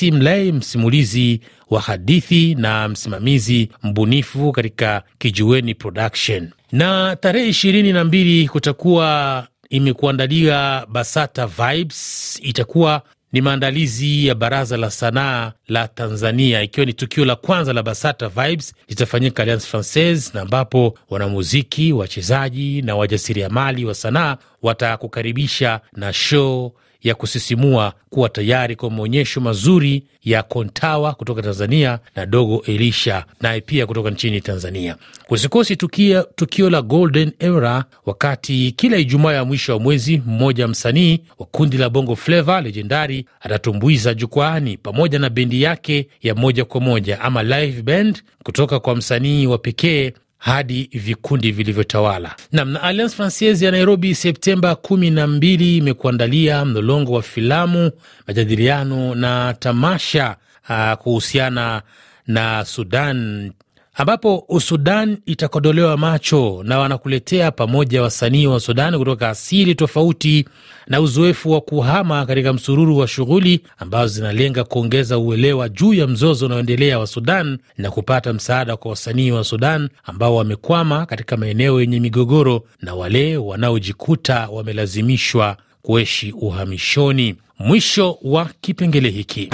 Mlei, 0.00 0.52
msimulizi 0.52 1.40
wa 1.70 1.80
hadithi 1.80 2.54
na 2.54 2.88
msimamizi 2.88 3.68
mbunifu 3.82 4.52
katika 4.52 5.02
Kijiweni 5.18 5.74
Production. 5.74 6.50
Na 6.72 7.16
tarehe 7.16 7.48
ishirini 7.48 7.92
na 7.92 8.04
mbili 8.04 8.48
kutakuwa 8.48 9.46
imekuandalia 9.70 10.86
Basata 10.88 11.46
Vibes, 11.46 12.38
itakuwa 12.42 13.02
ni 13.32 13.40
maandalizi 13.40 14.26
ya 14.26 14.34
Baraza 14.34 14.76
la 14.76 14.90
Sanaa 14.90 15.52
la 15.68 15.88
Tanzania, 15.88 16.62
ikiwa 16.62 16.86
ni 16.86 16.92
tukio 16.92 17.24
la 17.24 17.36
kwanza 17.36 17.72
la 17.72 17.82
Basata 17.82 18.28
Vibes 18.28 18.74
litafanyika 18.88 19.42
Alliance 19.42 19.66
Francaise, 19.66 20.30
na 20.34 20.40
ambapo 20.40 20.98
wanamuziki, 21.10 21.92
wachezaji 21.92 22.82
na 22.82 22.96
wajasiriamali 22.96 23.84
wa 23.84 23.94
sanaa 23.94 24.36
watakukaribisha 24.62 25.80
na 25.96 26.12
show 26.12 26.72
ya 27.02 27.14
kusisimua 27.14 27.92
kuwa 28.10 28.28
tayari 28.28 28.76
kwa 28.76 28.90
maonyesho 28.90 29.40
mazuri 29.40 30.02
ya 30.24 30.42
Kontawa 30.42 31.14
kutoka 31.14 31.42
Tanzania 31.42 31.98
na 32.16 32.26
Dogo 32.26 32.62
Elisha 32.66 33.24
naye 33.40 33.60
pia 33.60 33.86
kutoka 33.86 34.10
nchini 34.10 34.40
Tanzania. 34.40 34.96
Usikosi 35.30 35.76
tukio, 35.76 36.22
tukio 36.22 36.70
la 36.70 36.82
Golden 36.82 37.32
Era, 37.38 37.84
wakati 38.06 38.72
kila 38.76 38.96
Ijumaa 38.96 39.32
ya 39.32 39.44
mwisho 39.44 39.72
wa 39.72 39.78
mwezi 39.78 40.22
mmoja 40.26 40.68
msanii 40.68 41.20
wa 41.38 41.46
kundi 41.46 41.76
la 41.76 41.90
Bongo 41.90 42.16
Flava 42.16 42.60
legendari 42.60 43.26
atatumbuiza 43.40 44.14
jukwaani 44.14 44.76
pamoja 44.76 45.18
na 45.18 45.30
bendi 45.30 45.62
yake 45.62 46.08
ya 46.22 46.34
moja 46.34 46.64
kwa 46.64 46.80
moja 46.80 47.20
ama 47.20 47.42
live 47.42 47.82
band 47.82 48.22
kutoka 48.44 48.80
kwa 48.80 48.96
msanii 48.96 49.46
wa 49.46 49.58
pekee 49.58 50.12
hadi 50.42 50.88
vikundi 50.92 51.52
vilivyotawala. 51.52 52.34
Nam 52.52 52.70
na 52.70 52.82
Alliance 52.82 53.16
Francaise 53.16 53.64
ya 53.64 53.70
Nairobi 53.70 54.14
Septemba 54.14 54.74
kumi 54.74 55.10
na 55.10 55.26
mbili 55.26 55.76
imekuandalia 55.76 56.64
mlolongo 56.64 57.12
wa 57.12 57.22
filamu, 57.22 57.90
majadiliano 58.26 59.14
na 59.14 59.54
tamasha 59.58 60.36
uh, 60.68 60.92
kuhusiana 60.92 61.82
na 62.26 62.64
Sudan 62.64 63.52
ambapo 63.94 64.46
Sudan 64.60 65.18
itakodolewa 65.26 65.96
macho 65.96 66.62
na 66.64 66.78
wanakuletea 66.78 67.50
pamoja 67.50 68.02
wasanii 68.02 68.46
wa 68.46 68.60
Sudan 68.60 68.98
kutoka 68.98 69.28
asili 69.28 69.74
tofauti 69.74 70.44
na 70.86 71.00
uzoefu 71.00 71.50
wa 71.50 71.60
kuhama 71.60 72.26
katika 72.26 72.52
msururu 72.52 72.98
wa 72.98 73.08
shughuli 73.08 73.60
ambazo 73.78 74.14
zinalenga 74.14 74.64
kuongeza 74.64 75.18
uelewa 75.18 75.68
juu 75.68 75.94
ya 75.94 76.06
mzozo 76.06 76.46
unaoendelea 76.46 76.98
wa 76.98 77.06
Sudan 77.06 77.58
na 77.78 77.90
kupata 77.90 78.32
msaada 78.32 78.76
kwa 78.76 78.90
wasanii 78.90 79.30
wa 79.30 79.44
Sudan 79.44 79.88
ambao 80.04 80.36
wamekwama 80.36 81.06
katika 81.06 81.36
maeneo 81.36 81.80
yenye 81.80 82.00
migogoro 82.00 82.62
na 82.82 82.94
wale 82.94 83.36
wanaojikuta 83.36 84.48
wamelazimishwa 84.48 85.56
kuishi 85.82 86.32
uhamishoni. 86.32 87.34
Mwisho 87.58 88.18
wa 88.22 88.50
kipengele 88.60 89.10
hiki. 89.10 89.50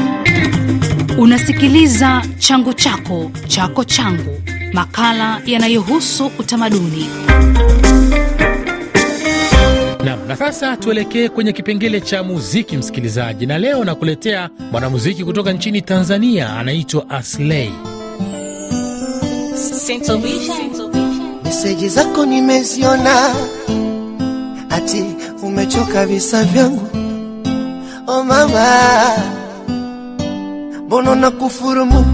Unasikiliza 1.18 2.22
changu 2.38 2.72
chako 2.74 3.30
chako 3.48 3.84
changu, 3.84 4.40
makala 4.72 5.40
yanayohusu 5.46 6.30
utamaduni. 6.38 7.06
Nam, 10.04 10.18
na 10.28 10.36
sasa 10.36 10.76
tuelekee 10.76 11.28
kwenye 11.28 11.52
kipengele 11.52 12.00
cha 12.00 12.22
muziki, 12.22 12.76
msikilizaji, 12.76 13.46
na 13.46 13.58
leo 13.58 13.84
nakuletea 13.84 14.50
mwanamuziki 14.72 15.24
kutoka 15.24 15.52
nchini 15.52 15.82
Tanzania, 15.82 16.56
anaitwa 16.56 17.10
Aslay. 17.10 17.70
Meseji 21.44 21.88
zako 21.88 22.26
nimeziona, 22.26 23.34
ati 24.70 25.04
umechoka 25.42 26.06
visa 26.06 26.44
vyangu. 26.44 26.88
Oh 28.06 28.22
mama, 28.24 28.78
mbona 30.88 31.14
na 31.14 31.30
kufurumu 31.30 32.04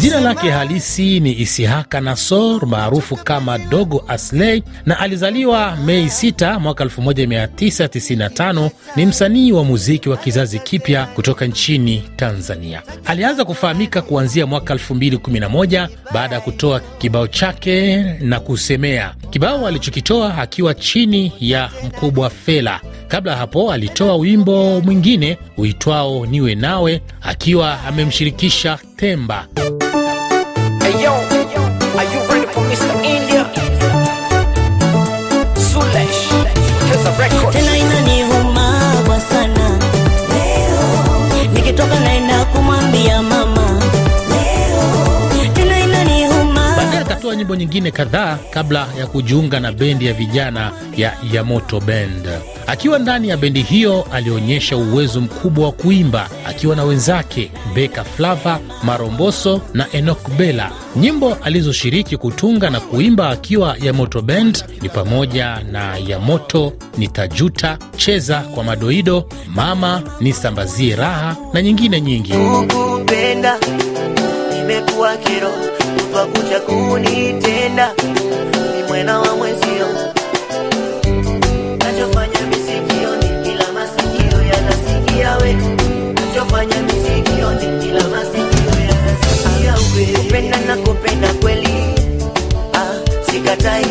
Jina 0.00 0.20
lake 0.20 0.50
halisi 0.50 1.20
ni 1.20 1.40
Isihaka 1.40 2.00
Nasor 2.00 2.66
maarufu 2.66 3.16
kama 3.16 3.58
Dogo 3.58 4.04
Asley 4.08 4.62
na 4.86 4.98
alizaliwa 5.00 5.76
Mei 5.76 6.06
6 6.06 6.58
mwaka 6.60 6.84
1995. 6.84 8.70
Ni 8.96 9.06
msanii 9.06 9.52
wa 9.52 9.64
muziki 9.64 10.08
wa 10.08 10.16
kizazi 10.16 10.58
kipya 10.58 11.06
kutoka 11.06 11.46
nchini 11.46 12.02
Tanzania. 12.16 12.82
Alianza 13.04 13.44
kufahamika 13.44 14.02
kuanzia 14.02 14.46
mwaka 14.46 14.74
2011 14.74 15.88
baada 16.12 16.34
ya 16.34 16.40
kutoa 16.40 16.80
kibao 16.80 17.26
chake 17.28 18.02
na 18.20 18.40
kusemea, 18.40 19.14
kibao 19.30 19.66
alichokitoa 19.66 20.38
akiwa 20.38 20.74
chini 20.74 21.32
ya 21.40 21.70
mkubwa 21.86 22.30
Fela. 22.30 22.80
Kabla 23.12 23.36
hapo 23.36 23.72
alitoa 23.72 24.16
wimbo 24.16 24.80
mwingine 24.80 25.38
uitwao 25.58 26.26
Niwe 26.26 26.54
Nawe 26.54 27.00
akiwa 27.22 27.80
amemshirikisha 27.84 28.78
Temba. 28.96 29.46
Hey 30.82 31.02
yo, 31.04 31.12
are 31.98 32.14
you 32.14 32.20
ready 32.30 32.46
for 32.52 32.62
Mr. 32.64 33.04
India? 33.04 33.44
Sulesh, 35.54 36.30
here's 36.88 37.06
a 37.06 37.12
record. 37.18 37.52
tena 37.52 37.78
inaniuma 37.78 38.94
kwa 39.06 39.20
sana 39.20 39.78
nikitoka 41.54 42.00
naenda 42.00 42.44
kumwambia 42.44 43.22
mama 43.22 43.82
Baadaye 46.76 46.98
akatoa 46.98 47.36
nyimbo 47.36 47.36
nyimbo 47.36 47.56
nyingine 47.56 47.90
kadhaa 47.90 48.38
kabla 48.50 48.86
ya 48.98 49.06
kujiunga 49.06 49.60
na 49.60 49.72
bendi 49.72 50.06
ya 50.06 50.12
vijana 50.12 50.72
ya 50.96 51.12
Yamoto 51.32 51.80
Band. 51.80 52.28
Akiwa 52.72 52.98
ndani 52.98 53.28
ya 53.28 53.36
bendi 53.36 53.62
hiyo 53.62 54.06
alionyesha 54.12 54.76
uwezo 54.76 55.20
mkubwa 55.20 55.64
wa 55.66 55.72
kuimba 55.72 56.30
akiwa 56.46 56.76
na 56.76 56.84
wenzake 56.84 57.50
Beka 57.74 58.04
Flava, 58.04 58.60
Maromboso 58.82 59.60
na 59.74 59.86
Enok 59.92 60.30
Bela. 60.38 60.70
Nyimbo 60.96 61.36
alizoshiriki 61.42 62.16
kutunga 62.16 62.70
na 62.70 62.80
kuimba 62.80 63.30
akiwa 63.30 63.76
Yamoto 63.80 64.22
Band 64.22 64.64
ni 64.82 64.88
pamoja 64.88 65.60
na 65.72 65.96
Yamoto, 65.96 66.72
Nitajuta, 66.98 67.78
Cheza 67.96 68.40
kwa 68.40 68.64
Madoido, 68.64 69.24
Mama, 69.54 70.02
Nisambazie 70.20 70.96
Raha 70.96 71.36
na 71.52 71.62
nyingine 71.62 72.00
nyingi. 72.00 72.32
kukupenda 72.32 73.58
imekuwa 74.60 75.16
kero 75.16 75.50
kutwa 76.32 76.60
kunitenda 76.60 77.92
ni 78.76 78.82
mwena 78.88 79.18
wa 79.18 79.36
mwezio 79.36 80.12
sikatai 93.42 93.86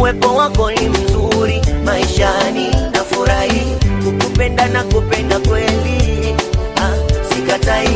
uwepo 0.00 0.34
wako 0.34 0.70
ni 0.72 0.88
mzuri 0.88 1.62
maishani 1.84 2.68
na 2.92 3.04
furahi 3.04 3.62
kukupenda 4.04 4.66
na 4.68 4.84
kupenda 4.84 5.38
kweli. 5.38 6.34
Ah, 6.76 6.94
sikatai 7.34 7.88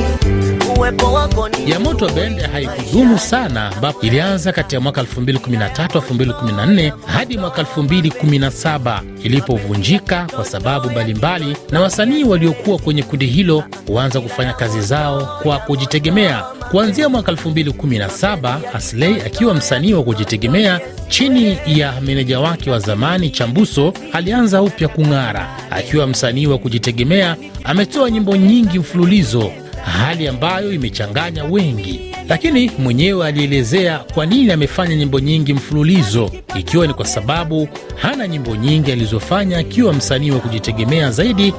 uwepo 0.86 1.12
wako 1.12 1.48
ni 1.48 1.70
Yamoto 1.70 2.08
Bend 2.08 2.40
haikudumu 2.52 3.18
sana, 3.18 3.72
ambapo 3.76 4.00
ilianza 4.00 4.52
kati 4.52 4.74
ya 4.74 4.80
mwaka 4.80 5.02
2013 5.02 5.86
2014 5.86 6.92
hadi 7.06 7.38
mwaka 7.38 7.62
2017 7.62 9.00
ilipovunjika 9.24 10.26
kwa 10.36 10.44
sababu 10.44 10.90
mbalimbali, 10.90 11.56
na 11.70 11.80
wasanii 11.80 12.24
waliokuwa 12.24 12.78
kwenye 12.78 13.02
kundi 13.02 13.26
hilo 13.26 13.64
huanza 13.86 14.20
kufanya 14.20 14.52
kazi 14.52 14.80
zao 14.80 15.38
kwa 15.42 15.58
kujitegemea. 15.58 16.42
Kuanzia 16.70 17.08
mwaka 17.08 17.32
2017 17.32 18.58
Asley 18.74 19.14
akiwa 19.26 19.54
msanii 19.54 19.92
wa 19.94 20.02
kujitegemea 20.02 20.80
chini 21.08 21.58
ya 21.66 22.00
meneja 22.00 22.40
wake 22.40 22.70
wa 22.70 22.78
zamani 22.78 23.30
Chambuso 23.30 23.92
alianza 24.12 24.62
upya 24.62 24.88
kung'ara. 24.88 25.48
Akiwa 25.70 26.06
msanii 26.06 26.46
wa 26.46 26.58
kujitegemea, 26.58 27.36
ametoa 27.64 28.10
nyimbo 28.10 28.36
nyingi 28.36 28.78
mfululizo 28.78 29.52
hali 29.90 30.28
ambayo 30.28 30.72
imechanganya 30.72 31.44
wengi, 31.44 32.00
lakini 32.28 32.70
mwenyewe 32.78 33.26
alielezea 33.26 33.98
kwa 33.98 34.26
nini 34.26 34.52
amefanya 34.52 34.96
nyimbo 34.96 35.20
nyingi 35.20 35.54
mfululizo, 35.54 36.30
ikiwa 36.58 36.86
ni 36.86 36.94
kwa 36.94 37.06
sababu 37.06 37.68
hana 37.96 38.28
nyimbo 38.28 38.56
nyingi 38.56 38.92
alizofanya 38.92 39.58
akiwa 39.58 39.92
msanii 39.92 40.30
wa 40.30 40.38
kujitegemea 40.40 41.10
zaidi 41.10 41.54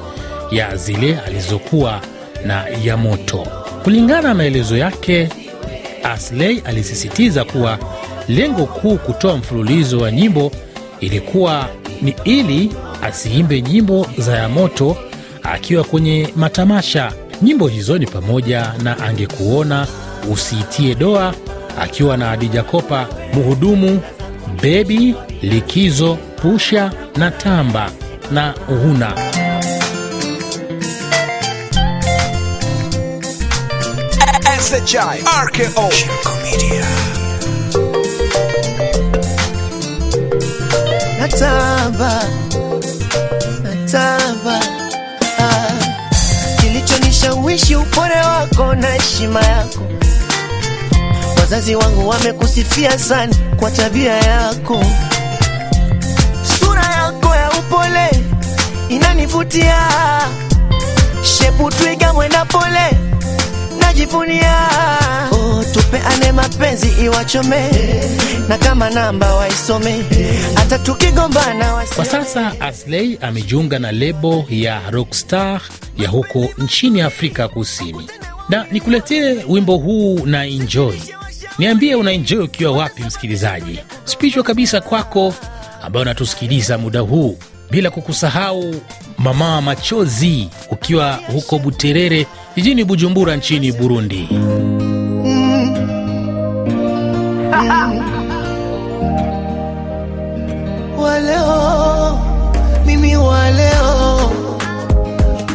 ya 0.50 0.76
zile 0.76 1.18
alizokuwa 1.26 2.00
na 2.46 2.64
Yamoto. 2.84 3.46
Kulingana 3.84 4.28
na 4.28 4.34
maelezo 4.34 4.76
yake, 4.76 5.28
Asley 6.02 6.62
alisisitiza 6.64 7.44
kuwa 7.44 7.78
lengo 8.28 8.66
kuu 8.66 8.96
kutoa 8.96 9.36
mfululizo 9.36 9.98
wa 9.98 10.10
nyimbo 10.10 10.52
ilikuwa 11.00 11.68
ni 12.02 12.14
ili 12.24 12.70
asiimbe 13.02 13.62
nyimbo 13.62 14.06
za 14.18 14.36
Yamoto 14.36 14.96
akiwa 15.42 15.84
kwenye 15.84 16.28
matamasha. 16.36 17.12
Nyimbo 17.42 17.68
hizo 17.68 17.98
ni 17.98 18.06
pamoja 18.06 18.72
na 18.82 18.98
Angekuona, 18.98 19.86
Usiitie 20.32 20.94
Doa 20.94 21.34
akiwa 21.80 22.16
na 22.16 22.30
Adija 22.30 22.62
Kopa, 22.62 23.06
Mhudumu, 23.34 24.00
Bebi, 24.62 25.14
Likizo, 25.42 26.14
Pusha 26.42 26.92
na 27.16 27.30
Tamba 27.30 27.90
na 28.30 28.50
Huna. 28.66 29.14
SHI 34.58 35.22
RKO 35.44 35.88
Media 36.42 36.86
natamba 41.18 42.22
natamba. 43.62 44.77
Kilichonishawishi 47.28 47.76
upole 47.76 48.14
wako 48.20 48.74
na 48.74 48.86
heshima 48.88 49.40
yako. 49.40 49.80
Wazazi 51.40 51.74
wangu 51.76 52.08
wamekusifia 52.08 52.98
sana 52.98 53.34
kwa 53.60 53.70
tabia 53.70 54.12
yako. 54.16 54.84
Sura 56.60 56.82
yako 56.84 57.34
ya 57.34 57.50
upole 57.50 58.10
inanivutia. 58.88 59.88
Shepu 61.22 61.70
twiga 61.70 62.12
mwenda 62.12 62.44
pole 62.44 62.90
najivunia 63.80 64.68
tupeane 66.18 66.32
mapenzi 66.32 67.04
iwachome 67.04 67.70
na 68.48 68.58
kama 68.58 68.90
namba 68.90 69.34
waisome 69.34 70.04
hata 70.54 70.78
tukigombana 70.78 71.82
Kwa 71.96 72.04
sasa 72.04 72.60
Asley 72.60 73.18
amejiunga 73.20 73.78
na 73.78 73.92
lebo 73.92 74.44
ya 74.50 74.90
Rockstar 74.90 75.60
ya 75.98 76.08
huko 76.08 76.48
nchini 76.58 77.00
Afrika 77.00 77.48
Kusini, 77.48 78.10
na 78.48 78.66
nikuletee 78.72 79.44
wimbo 79.48 79.76
huu 79.76 80.20
na 80.26 80.44
enjoy. 80.46 80.96
Niambie 81.58 81.94
una 81.94 82.12
enjoy 82.12 82.38
ukiwa 82.44 82.72
wapi, 82.72 83.02
msikilizaji? 83.02 83.78
Spichwa 84.04 84.42
kabisa 84.42 84.80
kwako 84.80 85.34
ambayo 85.82 86.02
unatusikiliza 86.02 86.78
muda 86.78 87.00
huu, 87.00 87.38
bila 87.70 87.90
kukusahau 87.90 88.74
mama 89.18 89.62
machozi 89.62 90.48
ukiwa 90.70 91.12
huko 91.32 91.58
Buterere 91.58 92.26
jijini 92.56 92.84
Bujumbura 92.84 93.36
nchini 93.36 93.72
Burundi. 93.72 94.28
Waleo 100.98 102.18
mimi 102.86 103.16
waleo 103.16 104.30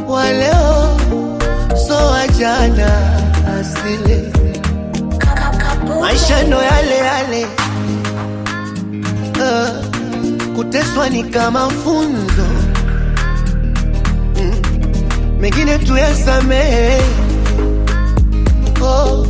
waleo 0.08 0.98
so 1.88 1.96
wajana 2.08 2.92
asili. 3.60 4.34
Maisha 6.02 6.44
ndo 6.44 6.58
yale 6.64 6.98
yale. 6.98 7.48
Uh, 9.36 10.56
kuteswa 10.56 11.10
ni 11.10 11.24
kama 11.24 11.70
funzo. 11.70 12.46
Mm, 14.42 14.52
mengine 15.40 15.78
tuyasamehe. 15.80 17.02
Oh, 18.84 19.28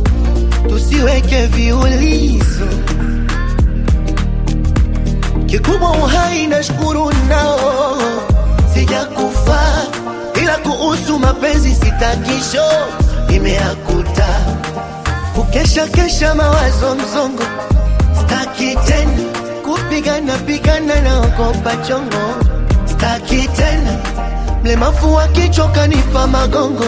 tusiweke 0.84 1.46
viulizo. 1.46 2.66
Kikubwa 5.46 5.90
uhai 5.90 6.46
na 6.46 6.62
shukuru 6.62 7.12
nao. 7.28 7.96
Sijakufa 8.74 9.62
ila 10.42 10.58
kuhusu 10.58 11.18
mapenzi 11.18 11.74
sitakisho 11.74 12.64
imeakuta 13.34 14.26
kukesha 15.34 15.86
kesha 15.86 16.34
mawazo 16.34 16.94
msongo. 16.94 17.42
Staki 18.22 18.76
tena. 18.86 19.12
Kupigana 19.64 20.38
pigana 20.38 21.00
na 21.00 21.18
ogopa 21.20 21.76
chongo. 21.76 22.34
Staki 22.86 23.48
tena. 23.56 23.98
Mlemafu 24.62 25.14
wa 25.14 25.28
kichwa 25.28 25.68
kanipa 25.68 26.26
magongo. 26.26 26.84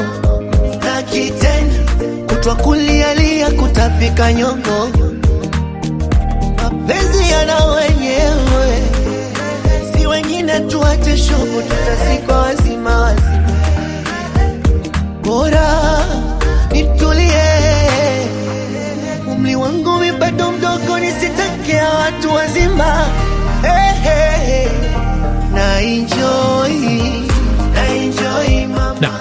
Staki 0.74 1.30
tena 1.30 1.72
kutwa 2.46 2.64
kulialia 2.64 3.50
kutapika 3.50 4.32
nyongo 4.32 4.88
mapenzi 6.62 7.30
yana 7.30 7.64
wenyewe, 7.64 8.82
si 9.92 10.06
wengine 10.06 10.60
tuache 10.60 11.16
shobo, 11.16 11.62
tutazikwa 11.62 12.36
wazima 12.38 12.98
wazima. 13.00 13.42
Bora 15.24 15.68
nitulie, 16.72 17.42
umri 19.32 19.56
wangu 19.56 19.98
mi 19.98 20.12
bado 20.12 20.52
mdogo, 20.52 20.98
nisitakia 20.98 21.88
watu 21.88 22.34
wazima. 22.34 23.06
Hey, 23.62 23.92
hey, 24.02 24.46
hey. 24.46 24.68
Na 25.54 25.80
enjoy, 25.80 26.35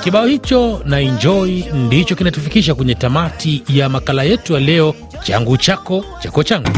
kibao 0.06 0.26
hicho 0.26 0.82
na 0.86 1.00
enjoy 1.00 1.64
ndicho 1.74 2.16
kinatufikisha 2.16 2.76
kwenye 2.76 2.96
tamati 2.96 3.64
ya 3.70 3.90
makala 3.90 4.24
yetu 4.24 4.54
ya 4.54 4.60
leo, 4.60 4.96
changu 5.24 5.58
chako 5.58 6.06
chako 6.20 6.44
changu. 6.44 6.70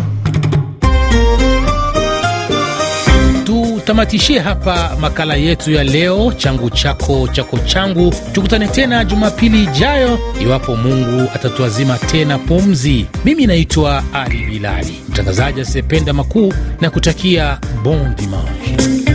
tutamatishie 3.45 4.39
hapa 4.39 4.97
makala 4.99 5.35
yetu 5.35 5.71
ya 5.71 5.83
leo, 5.83 6.33
changu 6.37 6.69
chako 6.69 7.27
chako 7.27 7.57
changu. 7.59 8.13
Tukutane 8.33 8.67
tena 8.67 9.05
Jumapili 9.05 9.63
ijayo, 9.63 10.19
iwapo 10.41 10.75
Mungu 10.75 11.29
atatuazima 11.35 11.97
tena 11.97 12.37
pumzi. 12.39 13.05
Mimi 13.25 13.47
naitwa 13.47 14.03
Ali 14.13 14.37
Bilali, 14.37 15.01
mtangazaji 15.09 15.61
asiyependa 15.61 16.13
makuu 16.13 16.53
na 16.81 16.89
kutakia 16.89 17.59
bon 17.83 18.15
dimanche. 18.15 19.06